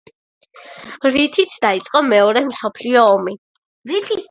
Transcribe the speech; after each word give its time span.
რითიც 1.15 1.53
დაიწყო 1.67 2.03
მეორე 2.09 2.45
მსოფლიო 2.49 3.07
ომი. 3.13 3.39